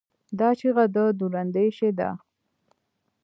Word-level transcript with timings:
دا 0.39 0.49
چیغه 0.59 0.85
د 0.95 0.97
دوراندیشۍ 1.19 1.89
ده. 1.99 2.09